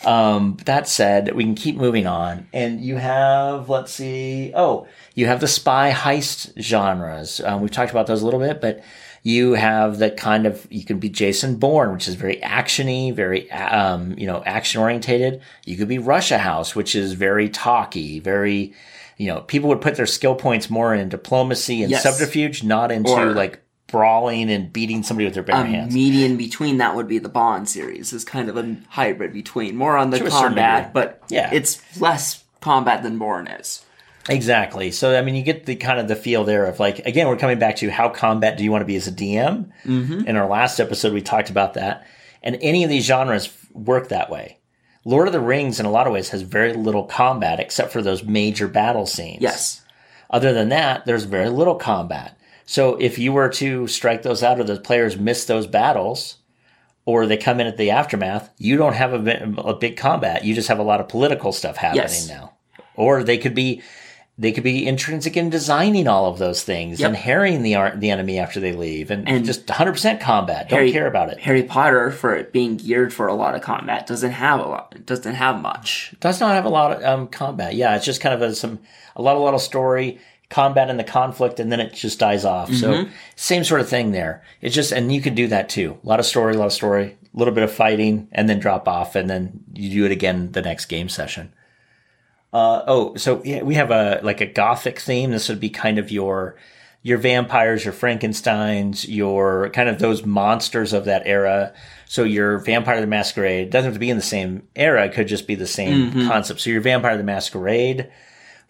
Um, 0.05 0.57
that 0.65 0.87
said, 0.87 1.33
we 1.35 1.43
can 1.43 1.55
keep 1.55 1.75
moving 1.77 2.07
on. 2.07 2.47
And 2.53 2.81
you 2.81 2.95
have, 2.97 3.69
let's 3.69 3.93
see, 3.93 4.51
oh, 4.55 4.87
you 5.15 5.27
have 5.27 5.39
the 5.41 5.47
spy 5.47 5.91
heist 5.91 6.59
genres. 6.61 7.39
Um, 7.43 7.61
we've 7.61 7.71
talked 7.71 7.91
about 7.91 8.07
those 8.07 8.21
a 8.21 8.25
little 8.25 8.39
bit, 8.39 8.59
but 8.61 8.83
You 9.23 9.53
have 9.53 9.99
the 9.99 10.09
kind 10.09 10.47
of 10.47 10.65
you 10.71 10.83
can 10.83 10.97
be 10.97 11.07
Jason 11.07 11.57
Bourne, 11.57 11.93
which 11.93 12.07
is 12.07 12.15
very 12.15 12.37
actiony, 12.37 13.13
very 13.13 13.51
um, 13.51 14.17
you 14.17 14.25
know 14.25 14.41
action 14.47 14.81
orientated. 14.81 15.41
You 15.63 15.77
could 15.77 15.87
be 15.87 15.99
Russia 15.99 16.39
House, 16.39 16.75
which 16.75 16.95
is 16.95 17.13
very 17.13 17.47
talky, 17.47 18.19
very 18.19 18.73
you 19.17 19.27
know 19.27 19.41
people 19.41 19.69
would 19.69 19.79
put 19.79 19.93
their 19.95 20.07
skill 20.07 20.33
points 20.33 20.71
more 20.71 20.95
in 20.95 21.09
diplomacy 21.09 21.83
and 21.83 21.91
Yes. 21.91 22.01
subterfuge, 22.01 22.63
not 22.63 22.91
into 22.91 23.11
Or- 23.11 23.35
like 23.35 23.60
brawling 23.91 24.49
and 24.49 24.71
beating 24.71 25.03
somebody 25.03 25.25
with 25.25 25.33
their 25.33 25.43
bare 25.43 25.55
a 25.63 25.65
hands. 25.65 25.93
median 25.93 26.37
between 26.37 26.77
that 26.77 26.95
would 26.95 27.07
be 27.07 27.19
the 27.19 27.29
Bond 27.29 27.67
series 27.69 28.13
is 28.13 28.23
kind 28.23 28.49
of 28.49 28.57
a 28.57 28.77
hybrid 28.89 29.33
between 29.33 29.75
more 29.75 29.97
on 29.97 30.09
the 30.09 30.19
To 30.19 30.29
combat, 30.29 30.93
but 30.93 31.21
Yeah. 31.29 31.49
it's 31.51 31.81
less 31.99 32.43
combat 32.61 33.03
than 33.03 33.17
Bourne 33.17 33.47
is. 33.47 33.83
Exactly. 34.29 34.91
So 34.91 35.17
I 35.17 35.21
mean, 35.21 35.35
you 35.35 35.43
get 35.43 35.65
the 35.65 35.75
kind 35.75 35.99
of 35.99 36.07
the 36.07 36.15
feel 36.15 36.43
there 36.43 36.65
of 36.65 36.79
like 36.79 36.99
again, 36.99 37.27
we're 37.27 37.37
coming 37.37 37.59
back 37.59 37.77
to 37.77 37.89
how 37.89 38.09
combat 38.09 38.57
do 38.57 38.63
you 38.63 38.71
want 38.71 38.81
to 38.81 38.85
be 38.85 38.95
as 38.95 39.07
a 39.07 39.11
DM? 39.11 39.71
Mm-hmm. 39.85 40.27
In 40.27 40.37
our 40.37 40.47
last 40.47 40.79
episode, 40.79 41.13
we 41.13 41.21
talked 41.21 41.49
about 41.49 41.73
that, 41.73 42.05
and 42.43 42.57
any 42.61 42.83
of 42.83 42.89
these 42.89 43.05
genres 43.05 43.49
work 43.73 44.09
that 44.09 44.29
way. 44.29 44.59
Lord 45.03 45.25
of 45.27 45.33
the 45.33 45.39
Rings, 45.39 45.79
in 45.79 45.87
a 45.87 45.91
lot 45.91 46.05
of 46.05 46.13
ways, 46.13 46.29
has 46.29 46.43
very 46.43 46.73
little 46.73 47.05
combat 47.05 47.59
except 47.59 47.91
for 47.91 48.03
those 48.03 48.23
major 48.23 48.67
battle 48.67 49.07
scenes. 49.07 49.41
Yes. 49.41 49.81
Other 50.29 50.53
than 50.53 50.69
that, 50.69 51.05
there's 51.05 51.23
very 51.23 51.49
little 51.49 51.75
combat. 51.75 52.37
So 52.65 52.95
if 52.95 53.17
you 53.19 53.33
were 53.33 53.49
to 53.49 53.87
strike 53.87 54.21
those 54.23 54.43
out, 54.43 54.59
or 54.59 54.63
the 54.63 54.79
players 54.79 55.17
miss 55.17 55.45
those 55.45 55.67
battles, 55.67 56.37
or 57.05 57.25
they 57.25 57.37
come 57.37 57.59
in 57.59 57.67
at 57.67 57.77
the 57.77 57.91
aftermath, 57.91 58.49
you 58.57 58.77
don't 58.77 58.93
have 58.93 59.13
a, 59.27 59.53
a 59.57 59.73
big 59.75 59.97
combat. 59.97 60.45
You 60.45 60.53
just 60.53 60.67
have 60.69 60.79
a 60.79 60.83
lot 60.83 60.99
of 61.01 61.09
political 61.09 61.51
stuff 61.51 61.77
happening 61.77 62.03
Yes. 62.03 62.29
now. 62.29 62.53
Or 62.95 63.23
they 63.23 63.37
could 63.37 63.55
be 63.55 63.81
they 64.37 64.51
could 64.53 64.63
be 64.63 64.87
intrinsic 64.87 65.37
in 65.37 65.49
designing 65.51 66.07
all 66.07 66.25
of 66.25 66.39
those 66.39 66.63
things 66.63 66.99
Yep. 66.99 67.07
and 67.09 67.17
harrying 67.17 67.61
the 67.63 67.75
the 67.95 68.09
enemy 68.09 68.39
after 68.39 68.59
they 68.59 68.71
leave, 68.73 69.11
and, 69.11 69.27
And 69.27 69.45
just 69.45 69.67
100% 69.67 70.19
combat. 70.19 70.69
Don't 70.69 70.79
Harry- 70.79 70.91
care 70.91 71.05
about 71.05 71.29
it. 71.31 71.39
Harry 71.41 71.63
Potter, 71.63 72.11
for 72.11 72.35
it 72.35 72.51
being 72.53 72.77
geared 72.77 73.13
for 73.13 73.27
a 73.27 73.33
lot 73.35 73.55
of 73.55 73.61
combat, 73.61 74.07
doesn't 74.07 74.31
have 74.31 74.59
a 74.59 74.63
lot. 74.67 75.05
Doesn't 75.05 75.35
have 75.35 75.61
much. 75.61 76.13
does 76.21 76.39
not 76.39 76.53
have 76.55 76.65
a 76.65 76.69
lot 76.69 76.91
of 76.93 77.03
um, 77.03 77.27
combat. 77.27 77.75
Yeah, 77.75 77.95
it's 77.95 78.05
just 78.05 78.21
kind 78.21 78.33
of 78.33 78.41
a, 78.41 78.55
some 78.55 78.79
a 79.15 79.21
lot, 79.21 79.35
a 79.35 79.39
lot 79.39 79.53
of 79.53 79.61
story, 79.61 80.19
combat, 80.51 80.89
and 80.89 80.99
the 80.99 81.03
conflict, 81.03 81.59
and 81.59 81.71
then 81.71 81.79
it 81.79 81.93
just 81.93 82.19
dies 82.19 82.45
off. 82.45 82.71
So 82.71 83.05
same 83.35 83.63
sort 83.63 83.81
of 83.81 83.89
thing 83.89 84.11
there. 84.11 84.43
It's 84.61 84.75
just, 84.75 84.91
and 84.91 85.11
you 85.11 85.21
can 85.21 85.33
do 85.33 85.47
that 85.47 85.69
too. 85.69 85.97
A 86.03 86.07
lot 86.07 86.19
of 86.19 86.25
story, 86.27 86.53
a 86.53 86.57
lot 86.59 86.67
of 86.67 86.73
story, 86.73 87.17
a 87.33 87.37
little 87.37 87.53
bit 87.53 87.63
of 87.63 87.71
fighting, 87.71 88.27
and 88.31 88.47
then 88.47 88.59
drop 88.59 88.87
off, 88.87 89.15
and 89.15 89.27
then 89.27 89.63
you 89.73 89.89
do 89.89 90.05
it 90.05 90.11
again 90.11 90.51
the 90.51 90.61
next 90.61 90.85
game 90.85 91.09
session. 91.09 91.51
Uh, 92.53 92.83
oh, 92.85 93.15
so 93.15 93.41
yeah, 93.43 93.63
we 93.63 93.75
have 93.75 93.91
a 93.91 94.19
like 94.23 94.41
a 94.41 94.45
gothic 94.45 94.99
theme. 94.99 95.31
This 95.31 95.49
would 95.49 95.59
be 95.59 95.69
kind 95.69 95.97
of 95.97 96.11
your 96.11 96.57
your 97.03 97.17
vampires, 97.17 97.83
your 97.83 97.93
Frankenstein's, 97.93 99.07
your 99.07 99.69
kind 99.69 99.89
of 99.89 99.99
those 99.99 100.25
monsters 100.25 100.93
of 100.93 101.05
that 101.05 101.23
era. 101.25 101.73
So 102.05 102.23
your 102.23 102.59
Vampire 102.59 102.99
the 102.99 103.07
Masquerade 103.07 103.69
doesn't 103.69 103.87
have 103.87 103.95
to 103.95 103.99
be 103.99 104.09
in 104.09 104.17
the 104.17 104.21
same 104.21 104.67
era; 104.75 105.05
it 105.05 105.13
could 105.13 105.27
just 105.27 105.47
be 105.47 105.55
the 105.55 105.65
same 105.65 106.27
concept. 106.27 106.59
So 106.59 106.69
your 106.69 106.81
Vampire 106.81 107.15
the 107.15 107.23
Masquerade 107.23 108.11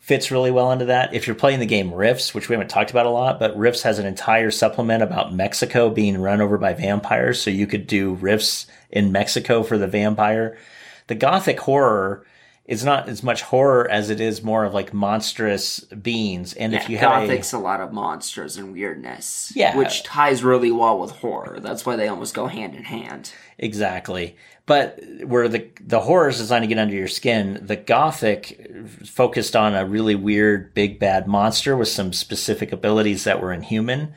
fits 0.01 0.31
really 0.31 0.51
well 0.51 0.71
into 0.71 0.85
that. 0.85 1.13
If 1.13 1.27
you're 1.27 1.35
playing 1.35 1.59
the 1.59 1.65
game 1.67 1.93
Rifts, 1.93 2.33
which 2.33 2.49
we 2.49 2.53
haven't 2.53 2.69
talked 2.69 2.89
about 2.89 3.05
a 3.05 3.11
lot, 3.11 3.39
but 3.39 3.55
Rifts 3.55 3.83
has 3.83 3.99
an 3.99 4.07
entire 4.07 4.49
supplement 4.49 5.03
about 5.03 5.33
Mexico 5.33 5.91
being 5.91 6.19
run 6.19 6.41
over 6.41 6.57
by 6.57 6.73
vampires, 6.73 7.39
so 7.39 7.51
you 7.51 7.67
could 7.67 7.85
do 7.85 8.15
Rifts 8.15 8.65
in 8.89 9.11
Mexico 9.11 9.61
for 9.61 9.77
the 9.77 9.87
vampire. 9.87 10.57
The 11.05 11.15
Gothic 11.15 11.59
horror 11.59 12.25
is 12.65 12.85
not 12.85 13.09
as 13.09 13.23
much 13.23 13.41
horror 13.41 13.89
as 13.89 14.09
it 14.09 14.21
is 14.21 14.43
more 14.43 14.63
of 14.63 14.73
like 14.73 14.93
monstrous 14.93 15.79
beings. 15.79 16.53
And 16.53 16.73
if 16.73 16.89
you 16.89 16.97
have 16.97 17.23
a, 17.23 17.27
Gothic's 17.27 17.53
a 17.53 17.57
lot 17.57 17.81
of 17.81 17.91
monsters 17.91 18.55
and 18.55 18.71
weirdness. 18.71 19.51
Yeah. 19.55 19.75
Which 19.75 20.03
ties 20.03 20.43
really 20.43 20.71
well 20.71 20.99
with 20.99 21.11
horror. 21.11 21.59
That's 21.59 21.85
why 21.85 21.95
they 21.95 22.07
almost 22.07 22.33
go 22.33 22.47
hand 22.47 22.75
in 22.75 22.83
hand. 22.83 23.33
Exactly. 23.57 24.37
But 24.67 24.99
where 25.25 25.47
the 25.47 25.69
the 25.81 26.01
horror 26.01 26.29
is 26.29 26.37
designed 26.37 26.63
to 26.63 26.67
get 26.67 26.77
under 26.77 26.95
your 26.95 27.07
skin, 27.07 27.59
the 27.61 27.75
gothic 27.75 28.71
focused 29.05 29.55
on 29.55 29.75
a 29.75 29.85
really 29.85 30.15
weird 30.15 30.73
big 30.73 30.99
bad 30.99 31.27
monster 31.27 31.75
with 31.75 31.87
some 31.87 32.13
specific 32.13 32.71
abilities 32.71 33.23
that 33.23 33.41
were 33.41 33.51
inhuman. 33.51 34.13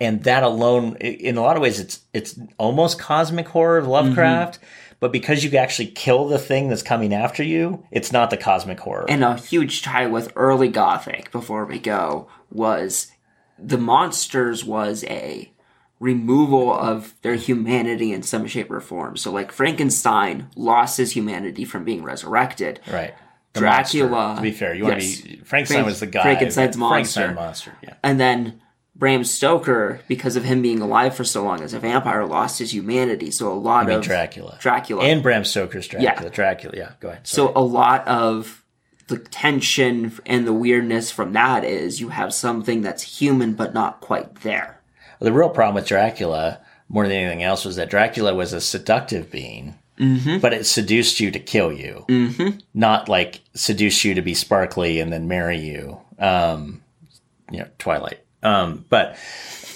And 0.00 0.24
that 0.24 0.42
alone 0.42 0.96
in 0.96 1.36
a 1.36 1.42
lot 1.42 1.56
of 1.56 1.62
ways 1.62 1.78
it's 1.78 2.00
it's 2.12 2.38
almost 2.58 2.98
cosmic 2.98 3.46
horror 3.46 3.78
of 3.78 3.84
mm-hmm. 3.84 3.92
Lovecraft, 3.92 4.58
but 5.04 5.12
because 5.12 5.44
you 5.44 5.54
actually 5.58 5.88
kill 5.88 6.28
the 6.28 6.38
thing 6.38 6.70
that's 6.70 6.82
coming 6.82 7.12
after 7.12 7.42
you, 7.42 7.84
it's 7.90 8.10
not 8.10 8.30
the 8.30 8.38
cosmic 8.38 8.80
horror. 8.80 9.04
And 9.06 9.22
a 9.22 9.36
huge 9.36 9.82
tie 9.82 10.06
with 10.06 10.32
early 10.34 10.68
Gothic, 10.68 11.30
before 11.30 11.66
we 11.66 11.78
go, 11.78 12.26
was 12.50 13.12
the 13.58 13.76
monsters 13.76 14.64
was 14.64 15.04
a 15.04 15.52
removal 16.00 16.72
of 16.72 17.12
their 17.20 17.34
humanity 17.34 18.14
in 18.14 18.22
some 18.22 18.46
shape 18.46 18.70
or 18.70 18.80
form. 18.80 19.18
So, 19.18 19.30
like 19.30 19.52
Frankenstein 19.52 20.48
lost 20.56 20.96
his 20.96 21.12
humanity 21.12 21.66
from 21.66 21.84
being 21.84 22.02
resurrected. 22.02 22.80
right. 22.90 23.12
The 23.52 23.60
Dracula- 23.60 24.08
monster, 24.08 24.36
to 24.36 24.42
be 24.42 24.56
fair, 24.56 24.74
you 24.74 24.84
want 24.84 25.02
yes. 25.02 25.18
to 25.18 25.22
be 25.22 25.36
Frankenstein 25.44 25.76
Frank- 25.76 25.86
was 25.86 26.00
the 26.00 26.06
guy. 26.06 26.22
Frankenstein's 26.22 26.78
but 26.78 26.88
Frankenstein 26.88 27.34
monster. 27.34 27.72
monster, 27.72 27.78
yeah. 27.82 27.94
And 28.02 28.18
then 28.18 28.62
Bram 28.96 29.24
Stoker, 29.24 30.00
because 30.06 30.36
of 30.36 30.44
him 30.44 30.62
being 30.62 30.80
alive 30.80 31.16
for 31.16 31.24
so 31.24 31.42
long 31.42 31.62
as 31.62 31.74
a 31.74 31.80
vampire, 31.80 32.24
lost 32.24 32.60
his 32.60 32.72
humanity. 32.72 33.30
So 33.30 33.52
a 33.52 33.54
lot 33.54 33.90
of 33.90 34.02
Dracula. 34.02 34.56
Dracula. 34.60 35.02
And 35.04 35.22
Bram 35.22 35.44
Stoker's 35.44 35.88
Dracula. 35.88 36.22
Yeah. 36.22 36.28
Dracula, 36.28 36.74
yeah. 36.76 36.92
Go 37.00 37.08
ahead. 37.08 37.26
So 37.26 37.52
a 37.56 37.62
lot 37.62 38.06
of 38.06 38.64
the 39.08 39.18
tension 39.18 40.12
and 40.26 40.46
the 40.46 40.52
weirdness 40.52 41.10
from 41.10 41.32
that 41.32 41.64
is 41.64 42.00
you 42.00 42.10
have 42.10 42.32
something 42.32 42.82
that's 42.82 43.20
human 43.20 43.54
but 43.54 43.74
not 43.74 44.00
quite 44.00 44.36
there. 44.36 44.80
The 45.20 45.32
real 45.32 45.50
problem 45.50 45.74
with 45.74 45.86
Dracula, 45.86 46.60
more 46.88 47.04
than 47.04 47.16
anything 47.16 47.42
else, 47.42 47.64
was 47.64 47.76
that 47.76 47.90
Dracula 47.90 48.34
was 48.34 48.52
a 48.52 48.60
seductive 48.60 49.30
being, 49.30 49.74
but 50.40 50.52
it 50.52 50.66
seduced 50.66 51.20
you 51.20 51.30
to 51.30 51.38
kill 51.38 51.72
you, 51.72 52.04
mm-hmm. 52.08 52.58
not 52.72 53.08
like 53.08 53.40
seduce 53.54 54.04
you 54.04 54.14
to 54.14 54.22
be 54.22 54.34
sparkly 54.34 55.00
and 55.00 55.12
then 55.12 55.28
marry 55.28 55.58
you. 55.58 56.00
Um, 56.18 56.82
you 57.50 57.58
know, 57.58 57.68
Twilight. 57.78 58.23
Um, 58.44 58.84
but 58.88 59.16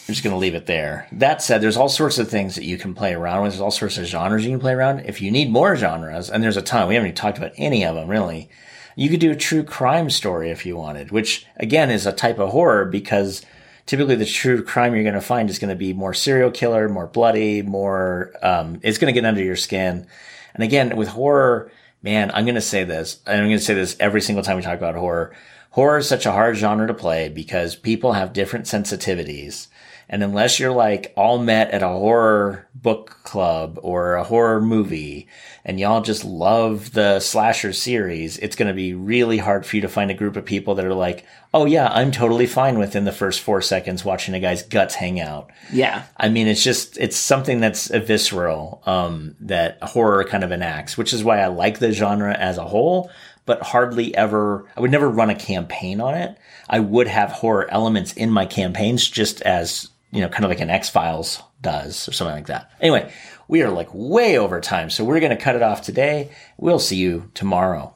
I'm 0.09 0.15
just 0.15 0.23
going 0.23 0.35
to 0.35 0.39
leave 0.39 0.55
it 0.55 0.67
there. 0.67 1.09
That 1.13 1.43
said, 1.43 1.61
there's 1.61 1.77
all 1.77 1.89
sorts 1.89 2.19
of 2.19 2.29
things 2.29 2.55
that 2.55 2.65
you 2.65 2.79
can 2.79 2.95
play 2.95 3.15
around 3.15 3.43
with. 3.43 3.53
There's 3.53 3.61
all 3.61 3.71
sorts 3.71 3.99
of 3.99 4.07
genres 4.07 4.45
you 4.45 4.51
can 4.51 4.61
play 4.61 4.73
around. 4.73 5.01
If 5.01 5.21
you 5.21 5.31
need 5.31 5.51
more 5.51 5.75
genres, 5.75 6.31
and 6.31 6.43
there's 6.43 6.57
a 6.57 6.63
ton, 6.63 6.89
we 6.89 6.95
haven't 6.95 7.09
even 7.09 7.17
talked 7.17 7.39
about 7.39 7.53
any 7.57 7.85
of 7.85 7.95
them 7.95 8.09
really. 8.09 8.49
You 8.97 9.09
could 9.09 9.21
do 9.21 9.31
a 9.31 9.37
true 9.37 9.63
crime 9.63 10.11
story 10.11 10.51
if 10.51 10.67
you 10.67 10.77
wanted, 10.77 11.11
which 11.11 11.47
again 11.57 11.91
is 11.91 12.05
a 12.05 12.13
type 12.13 12.39
of 12.39 12.51
horror 12.51 12.85
because 12.85 13.45
typically 13.87 14.17
the 14.17 14.27
true 14.27 14.63
crime 14.63 14.95
you're 14.95 15.05
going 15.05 15.15
to 15.15 15.21
find 15.21 15.49
is 15.49 15.59
going 15.59 15.71
to 15.71 15.77
be 15.77 15.93
more 15.93 16.13
serial 16.13 16.51
killer, 16.51 16.89
more 16.89 17.07
bloody, 17.07 17.63
more, 17.63 18.33
um, 18.43 18.81
it's 18.83 18.99
going 18.99 19.13
to 19.13 19.19
get 19.19 19.27
under 19.27 19.43
your 19.43 19.57
skin. 19.57 20.07
And 20.55 20.65
again, 20.65 20.97
with 20.97 21.09
horror, 21.09 21.71
man, 22.03 22.31
I'm 22.35 22.45
going 22.45 22.55
to 22.55 22.61
say 22.61 22.85
this, 22.85 23.21
and 23.27 23.41
I'm 23.41 23.47
going 23.49 23.59
to 23.59 23.65
say 23.65 23.75
this 23.75 23.97
every 24.01 24.21
single 24.21 24.43
time 24.43 24.57
we 24.57 24.63
talk 24.63 24.77
about 24.77 24.95
horror. 24.95 25.35
Horror 25.79 25.99
is 25.99 26.09
such 26.09 26.27
a 26.27 26.33
hard 26.33 26.57
genre 26.57 26.89
to 26.89 26.93
play 26.93 27.29
because 27.29 27.77
people 27.77 28.15
have 28.15 28.33
different 28.33 28.65
sensitivities. 28.65 29.69
And 30.09 30.25
unless 30.25 30.59
you're 30.59 30.73
like 30.73 31.13
all 31.17 31.39
met 31.39 31.71
at 31.71 31.85
a 31.85 31.89
horror 31.89 32.69
book 32.75 33.19
club 33.23 33.79
or 33.83 34.15
a 34.15 34.25
horror 34.25 34.61
movie 34.61 35.29
and 35.65 35.79
y'all 35.79 36.01
just 36.01 36.25
love 36.25 36.95
the 36.95 37.21
slasher 37.21 37.73
series, 37.73 38.39
it's 38.39 38.57
going 38.57 38.67
to 38.67 38.75
be 38.75 38.93
really 38.93 39.39
hard 39.39 39.65
for 39.65 39.77
you 39.77 39.83
to 39.83 39.89
find 39.89 40.11
a 40.11 40.15
group 40.15 40.35
of 40.35 40.45
people 40.45 40.75
that 40.75 40.85
are 40.85 40.95
like, 40.95 41.25
oh 41.55 41.65
yeah, 41.65 41.89
I'm 41.93 42.11
totally 42.11 42.47
fine 42.47 42.81
within 42.81 43.05
the 43.05 43.13
first 43.13 43.41
four 43.41 43.63
seconds 43.63 44.05
watching 44.05 44.35
a 44.35 44.41
guy's 44.41 44.65
guts 44.65 44.97
hang 44.97 45.21
out. 45.21 45.53
Yeah. 45.73 46.07
I 46.17 46.29
mean, 46.29 46.49
it's 46.49 46.65
just, 46.65 46.99
it's 46.99 47.17
something 47.17 47.61
that's 47.61 47.89
a 47.91 48.01
visceral, 48.01 48.83
um, 48.85 49.37
that 49.41 49.81
horror 49.83 50.25
kind 50.25 50.43
of 50.43 50.51
enacts, 50.51 50.99
which 50.99 51.13
is 51.13 51.23
why 51.23 51.39
I 51.39 51.47
like 51.47 51.79
the 51.79 51.93
genre 51.93 52.35
as 52.35 52.59
a 52.59 52.65
whole, 52.65 53.13
but 53.49 53.63
hardly 53.63 54.15
ever, 54.15 54.67
I 54.77 54.81
would 54.83 54.91
never 54.91 55.09
run 55.09 55.31
a 55.31 55.35
campaign 55.35 56.03
on 56.03 56.15
it. 56.15 56.37
I 56.69 56.81
would 56.81 57.09
have 57.09 57.33
horror 57.33 57.67
elements 57.71 58.13
in 58.13 58.31
my 58.31 58.45
campaigns 58.45 59.09
just 59.09 59.41
as, 59.41 59.89
you 60.13 60.21
know, 60.21 60.29
kind 60.29 60.45
of 60.45 60.51
like 60.51 60.61
an 60.61 60.69
X 60.69 60.91
Files 60.91 61.43
does 61.63 62.07
or 62.07 62.13
something 62.13 62.37
like 62.37 62.49
that. 62.49 62.71
Anyway, 62.79 63.11
we 63.49 63.63
are 63.63 63.71
like 63.71 63.89
way 63.95 64.37
over 64.37 64.61
time, 64.61 64.91
so 64.91 65.03
we're 65.03 65.19
going 65.19 65.35
to 65.35 65.43
cut 65.43 65.57
it 65.57 65.63
off 65.63 65.81
today. 65.81 66.31
We'll 66.59 66.79
see 66.79 66.97
you 66.97 67.31
tomorrow. 67.33 67.95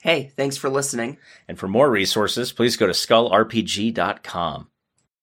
Hey, 0.00 0.32
thanks 0.34 0.56
for 0.56 0.70
listening. 0.70 1.18
And 1.46 1.58
for 1.58 1.68
more 1.68 1.90
resources, 1.90 2.50
please 2.50 2.78
go 2.78 2.86
to 2.86 2.94
skullrpg.com. 2.94 4.68